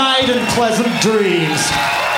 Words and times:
night 0.00 0.30
and 0.30 0.48
pleasant 0.54 0.88
dreams. 1.02 2.09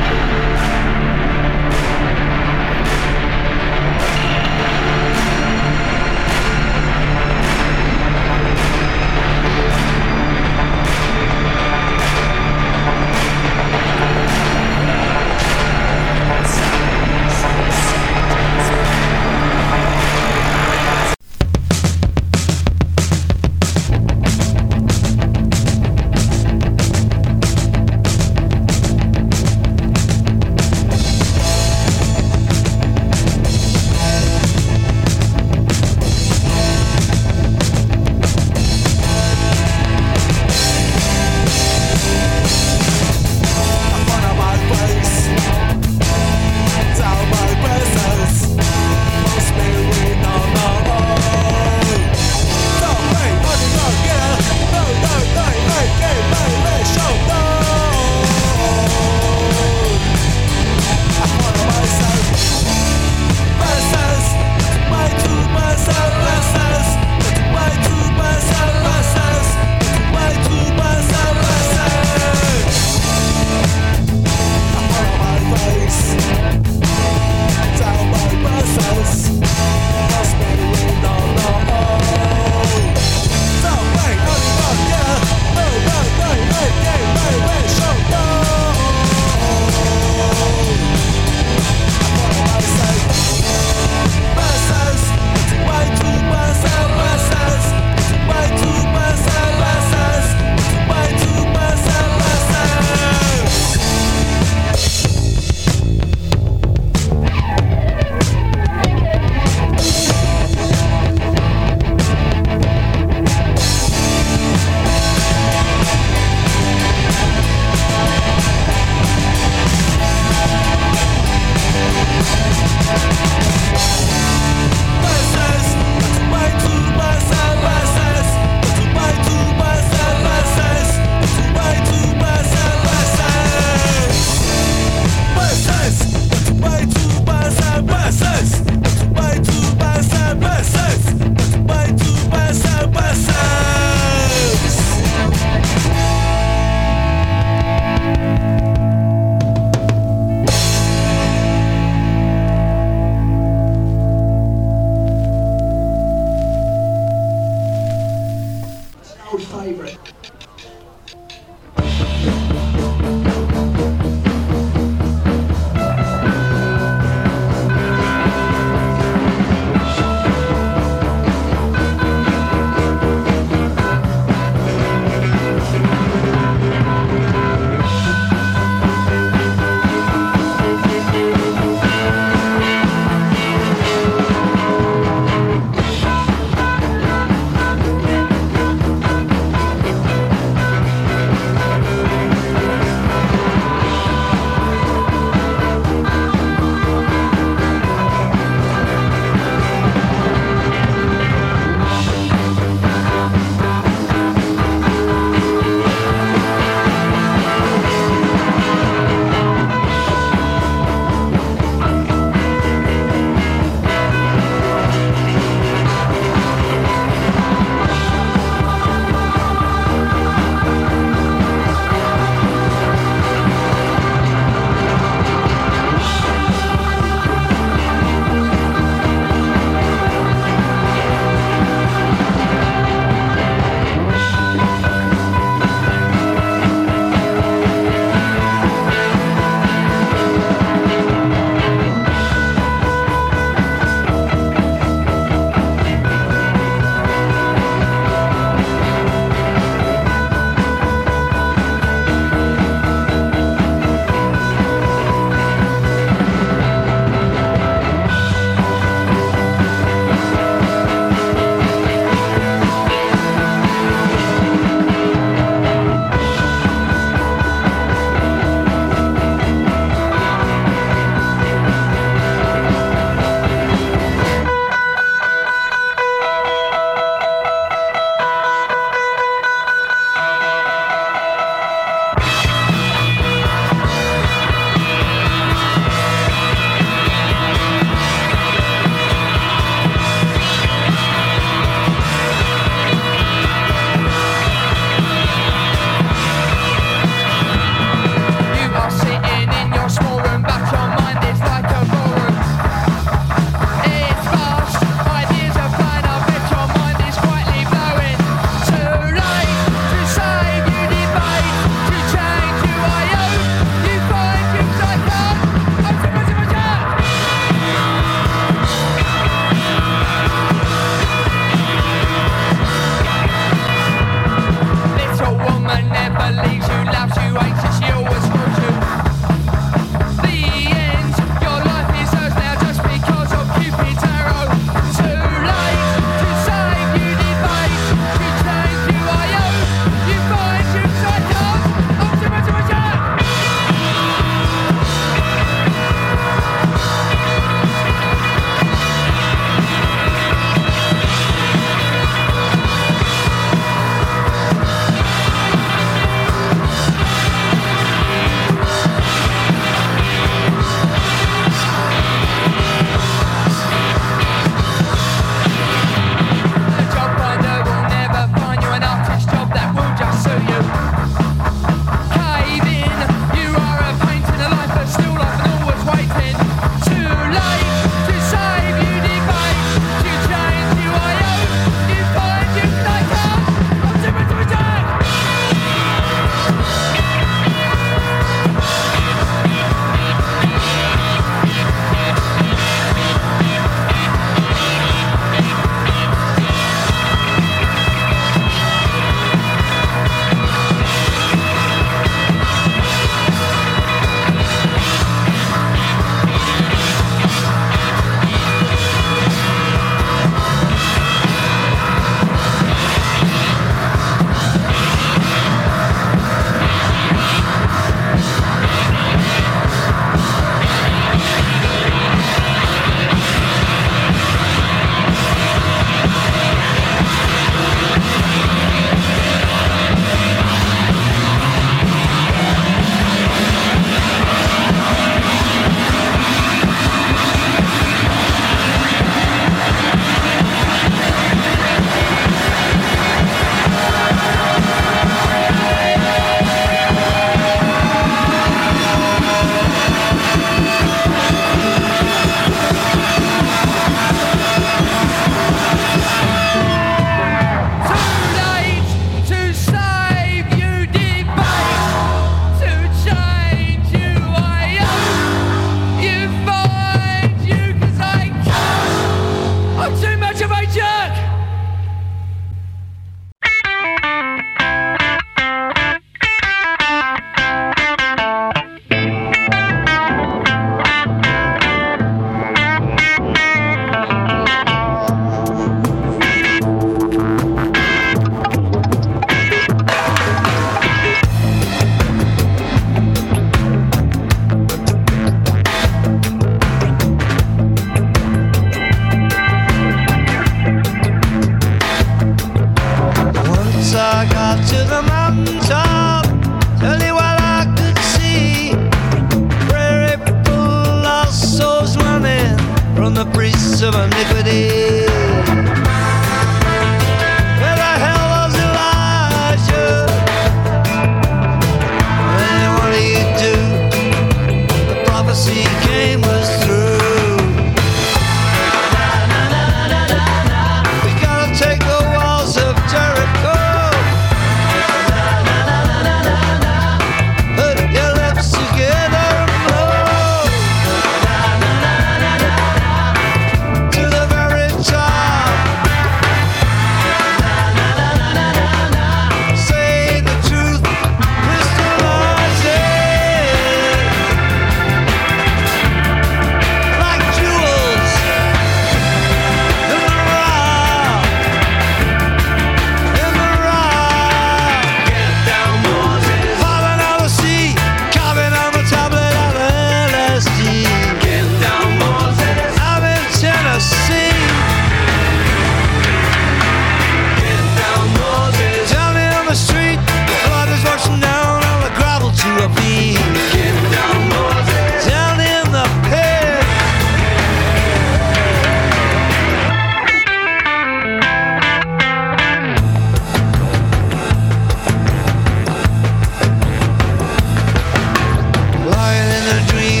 dream. 599.67 600.00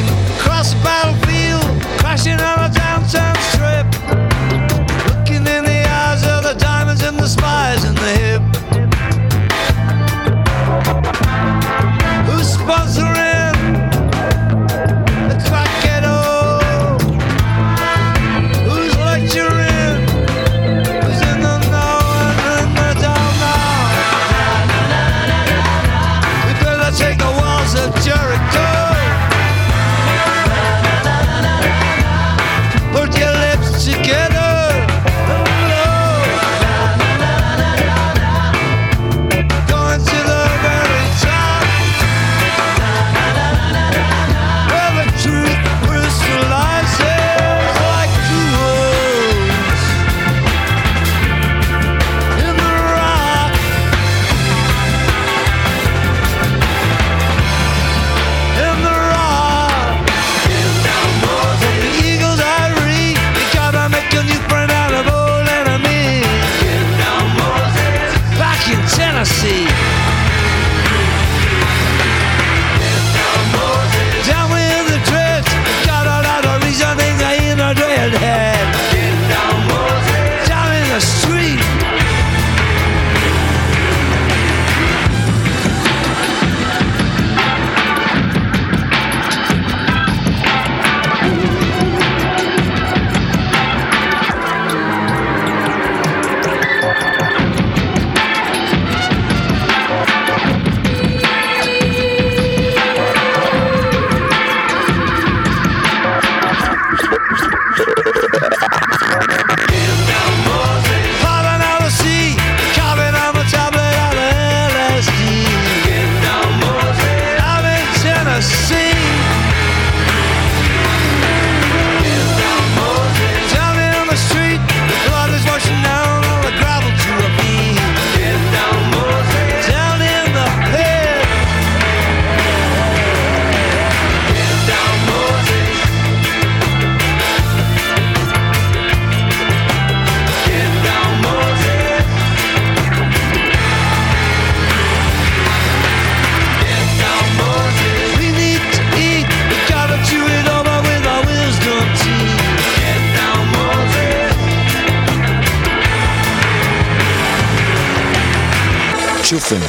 Schuffen. 159.31 159.61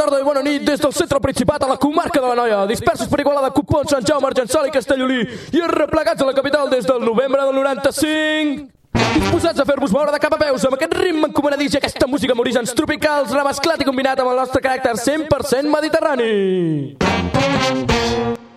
Tarda 0.00 0.20
i 0.20 0.24
bona 0.24 0.40
nit 0.40 0.62
des 0.64 0.80
del 0.80 0.92
centre 0.96 1.18
principat 1.20 1.64
a 1.64 1.68
la 1.68 1.76
comarca 1.76 2.20
de 2.20 2.26
la 2.26 2.34
Noia, 2.34 2.66
dispersos 2.66 3.08
per 3.08 3.20
Igualada, 3.20 3.50
Cupons, 3.52 3.90
Sant 3.90 4.06
Jaume, 4.06 4.30
Argençol 4.30 4.68
i 4.70 4.72
Castellolí 4.72 5.20
i 5.52 5.60
arreplegats 5.66 6.22
a 6.22 6.28
la 6.30 6.36
capital 6.36 6.70
des 6.72 6.88
del 6.88 7.04
novembre 7.04 7.44
del 7.44 7.58
95. 7.60 8.79
Disposats 9.10 9.58
a 9.58 9.64
fer-vos 9.66 9.90
moure 9.90 10.12
de 10.14 10.18
cap 10.22 10.34
a 10.36 10.38
peus 10.38 10.64
amb 10.68 10.76
aquest 10.76 10.92
ritme 10.94 11.26
encomanadís 11.26 11.74
i 11.74 11.78
aquesta 11.80 12.06
música 12.06 12.34
amb 12.34 12.42
orígens 12.44 12.74
tropicals 12.78 13.32
remesclat 13.34 13.82
i 13.82 13.86
combinat 13.88 14.20
amb 14.22 14.30
el 14.30 14.38
nostre 14.38 14.62
caràcter 14.62 14.92
100% 14.94 15.70
mediterrani. 15.72 16.28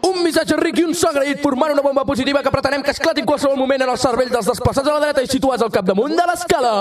Un 0.05 0.19
missatge 0.21 0.57
ric 0.59 0.81
i 0.83 0.85
un 0.85 0.93
so 0.97 1.09
agraït 1.09 1.41
formant 1.41 1.73
una 1.73 1.81
bomba 1.85 2.05
positiva 2.05 2.43
que 2.45 2.53
pretenem 2.53 2.83
que 2.85 2.93
esclati 2.93 3.23
en 3.23 3.29
qualsevol 3.29 3.57
moment 3.57 3.81
en 3.81 3.93
el 3.95 4.01
cervell 4.01 4.29
dels 4.33 4.51
desplaçats 4.51 4.87
a 4.87 4.93
la 4.93 5.01
dreta 5.07 5.23
i 5.25 5.31
situats 5.31 5.65
al 5.65 5.73
capdamunt 5.73 6.13
de 6.19 6.27
l'escala. 6.29 6.75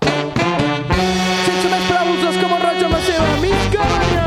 Sense 0.00 1.68
més 1.68 1.84
preàmbuls, 1.90 2.24
els 2.30 2.40
que 2.40 2.54
roig 2.54 2.88
amb 2.88 2.96
la 2.96 3.02
seva 3.10 3.36
mitja 3.44 3.92
banya. 3.92 4.17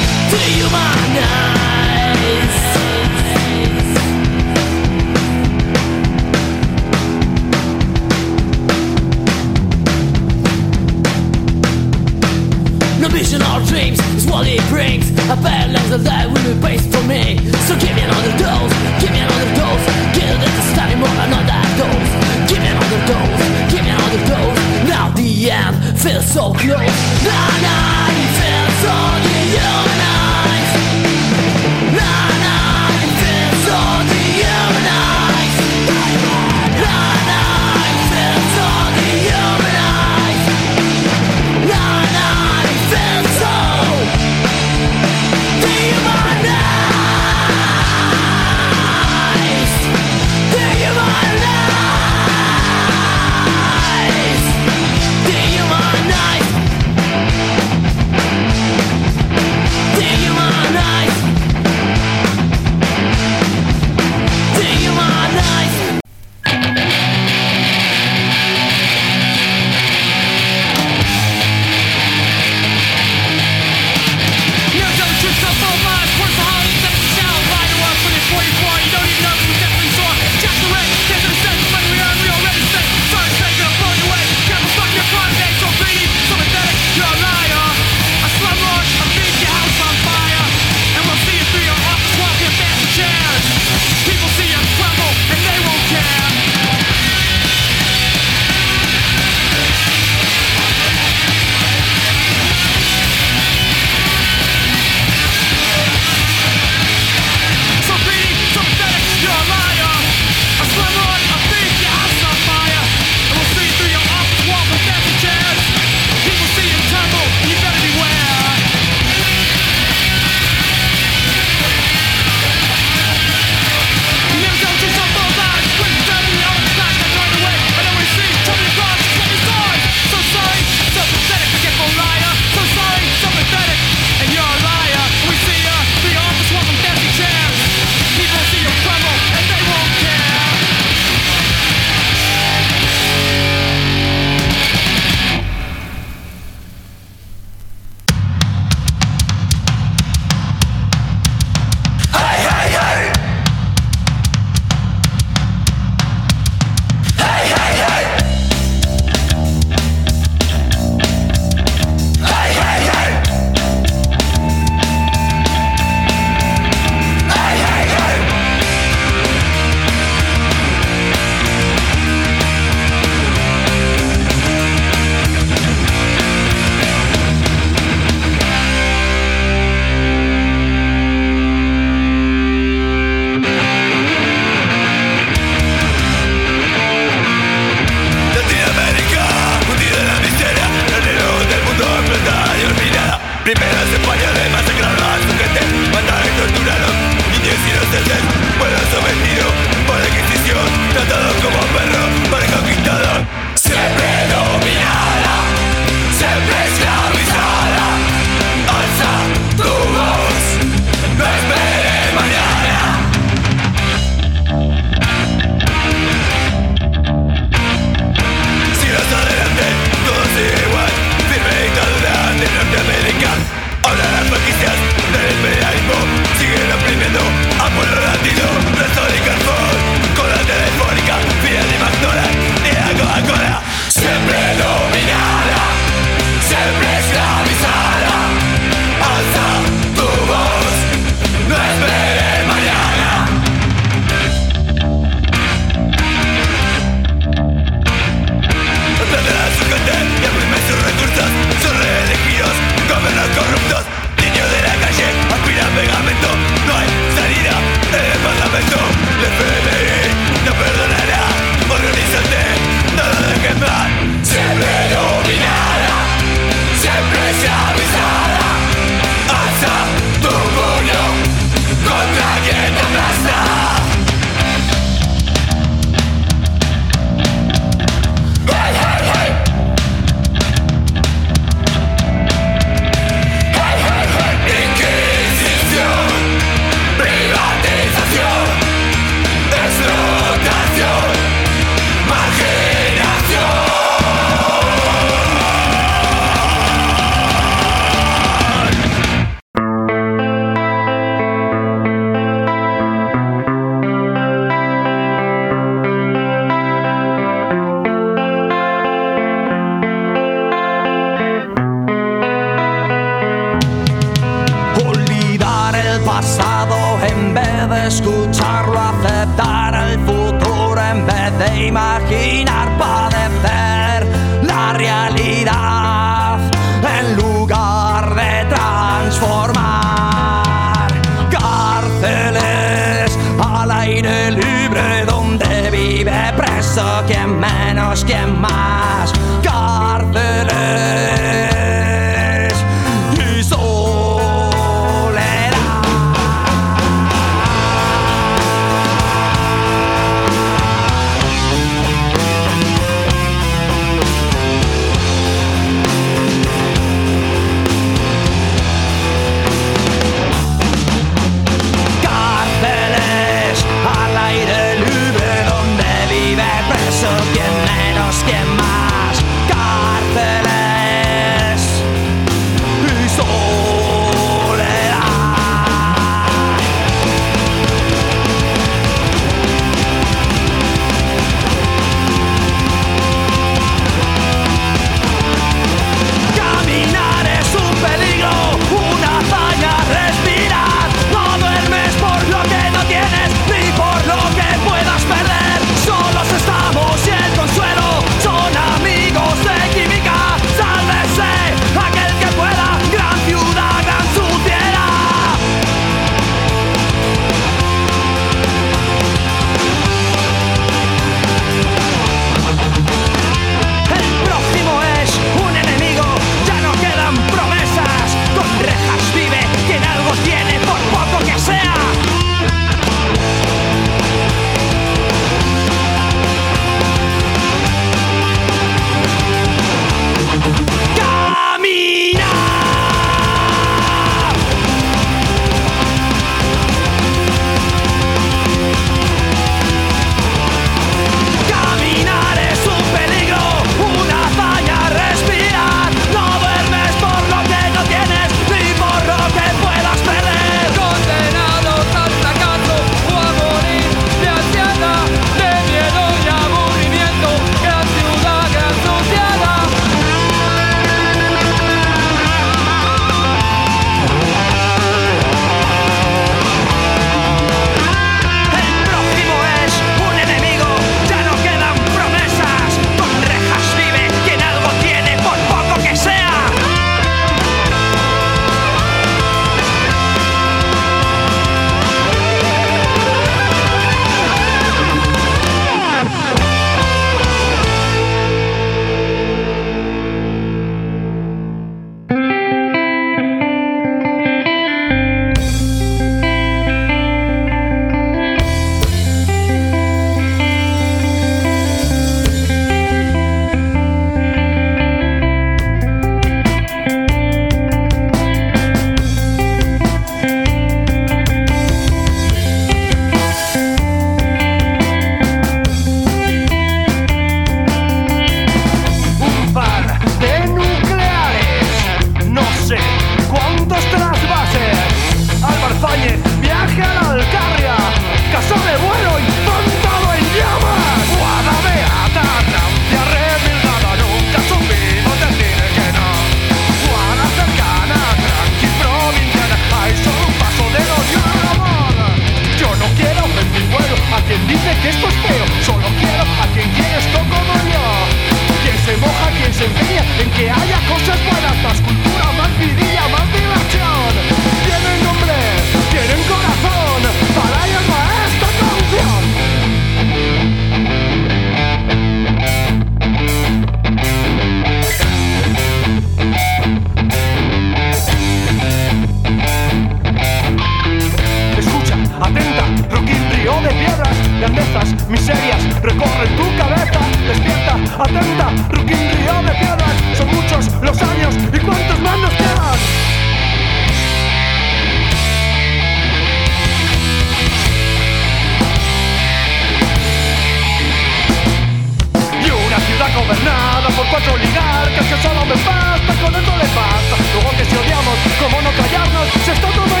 cuatro 594.10 594.34
oligarcas 594.34 595.06
que 595.06 595.16
solo 595.22 595.44
me 595.44 595.54
basta, 595.54 596.12
con 596.22 596.34
esto 596.34 596.52
le 596.56 596.68
basta. 596.74 597.14
Luego 597.34 597.50
que 597.56 597.64
si 597.64 597.76
odiamos, 597.76 598.16
cómo 598.40 598.62
no 598.62 598.70
callarnos, 598.72 599.28
se 599.44 599.52
está 599.52 599.68
todo 599.70 600.00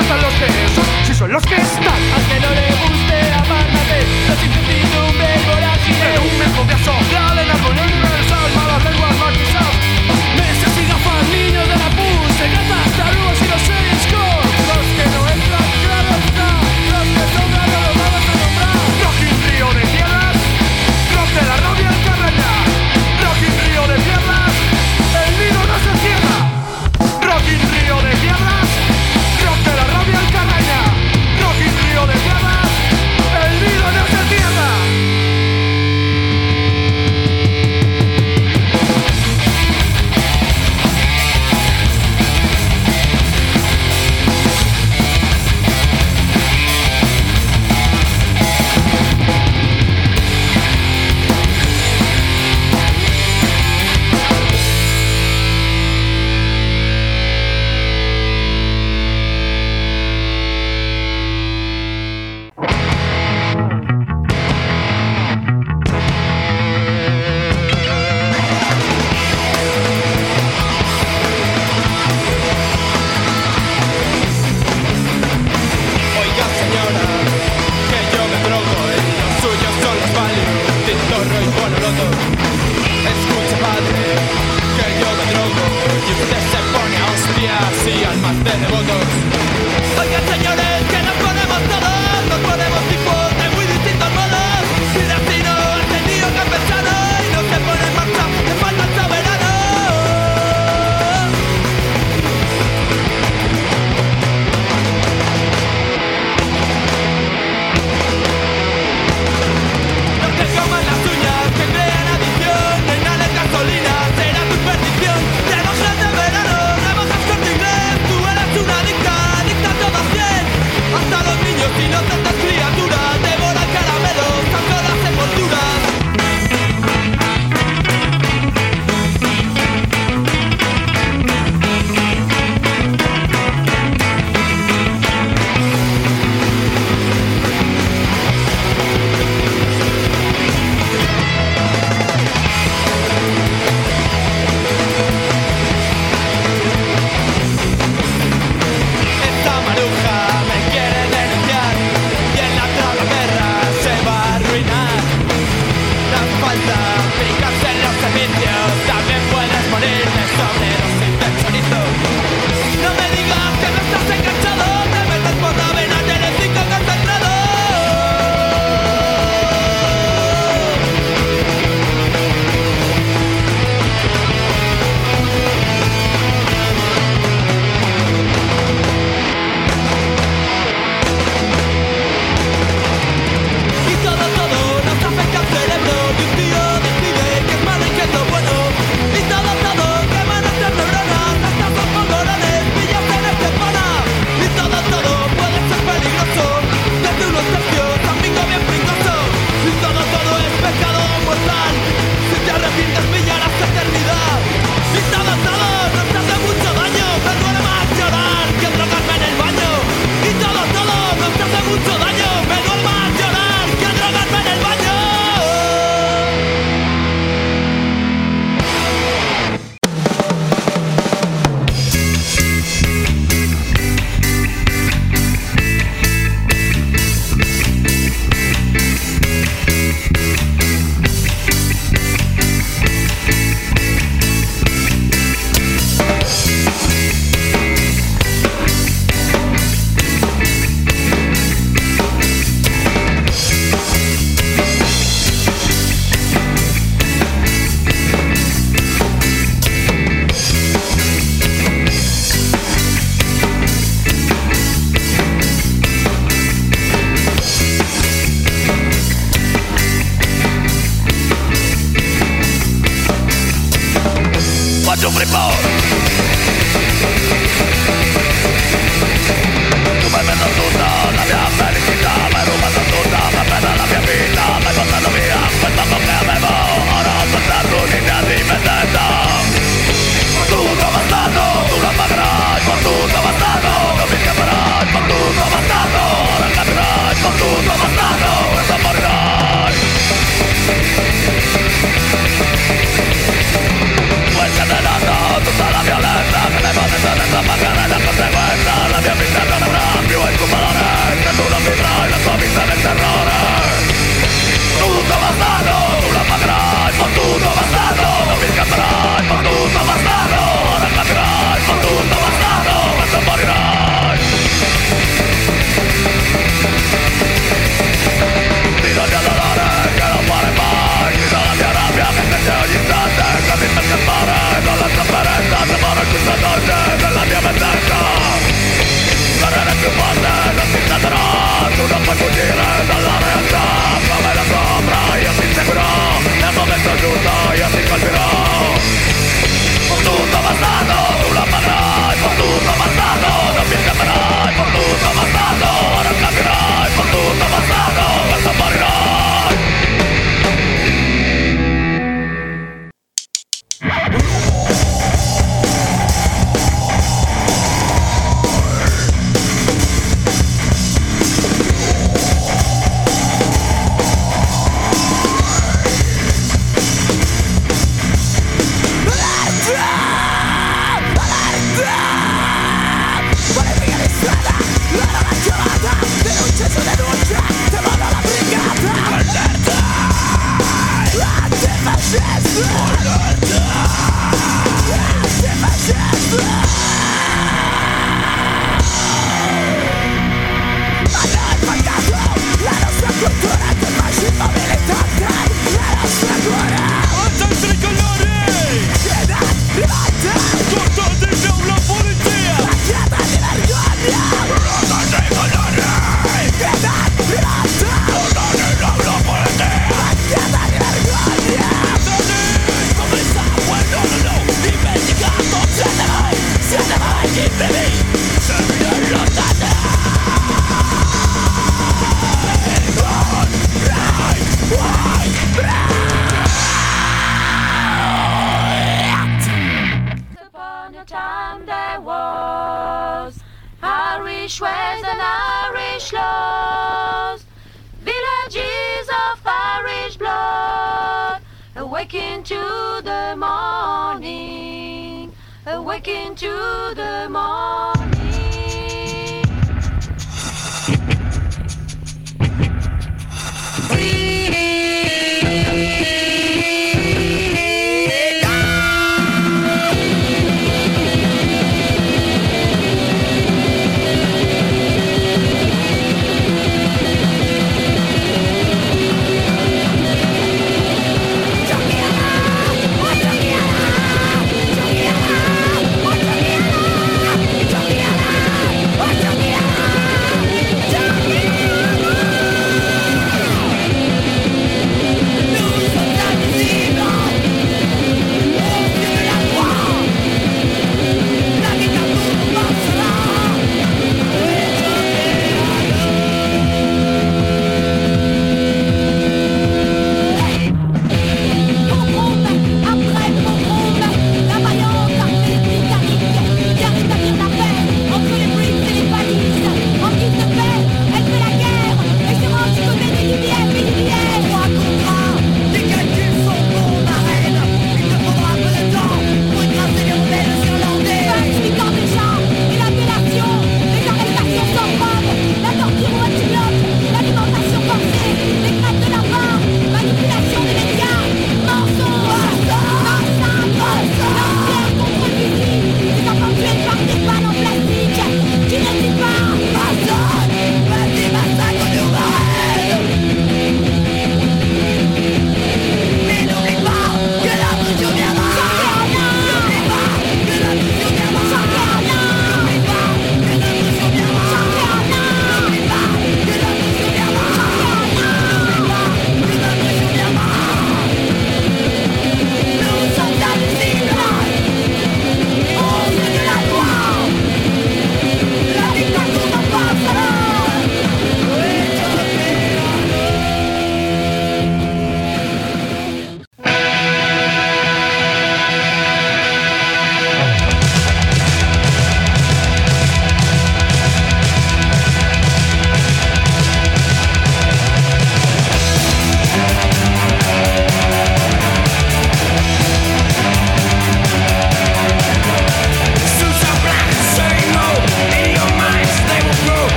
no 0.00 0.08
son 0.08 0.22
los 0.22 0.34
que 0.34 0.46
son, 0.74 0.84
si 1.04 1.14
son 1.14 1.32
los 1.32 1.42
que 1.44 1.56
están. 1.56 2.00
Al 2.14 2.22
que 2.28 2.40
no 2.40 2.50
le 2.50 2.66
guste, 2.80 3.16
apártate, 3.32 3.98
la 4.28 4.34
incertidumbre 4.34 5.28
vorágine. 5.46 5.98
Pero 6.00 6.22
un 6.22 6.38
mejor 6.38 6.66
de 6.66 6.74
asombrado 6.74 7.40
en 7.40 7.48
la 7.48 7.54
ponerme 7.54 8.08
el 8.18 8.28
sol, 8.28 8.50
malas 8.56 8.84
lenguas, 8.84 9.16
maquilladas. 9.18 9.69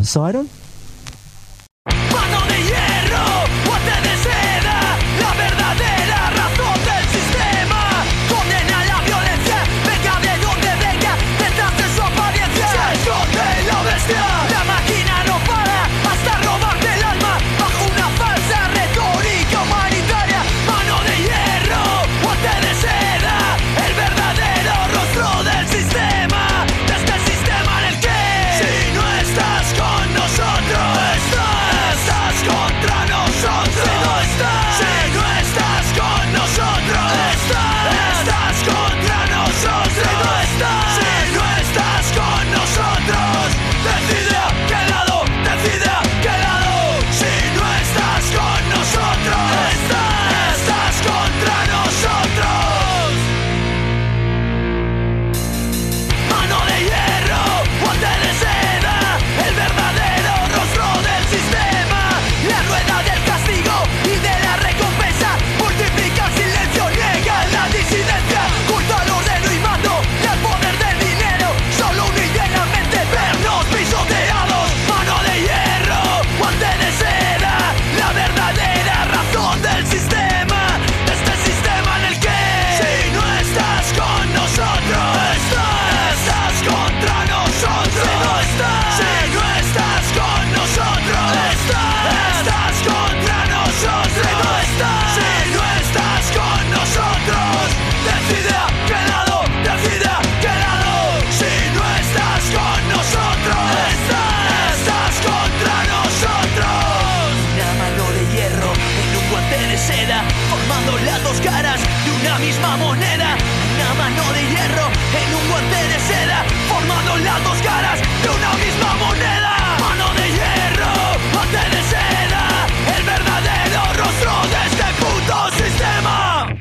outsider 0.00 0.44